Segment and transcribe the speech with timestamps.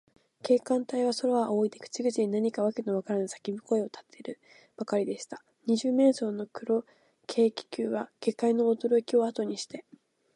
[0.41, 4.39] 警官隊は、空をあおいで、口々に何かわけのわからぬさけび声をたてる
[4.75, 5.43] ばかりでした。
[5.67, 6.83] 二十面相の黒
[7.27, 9.85] 軽気球は、下界のおどろきをあとにして、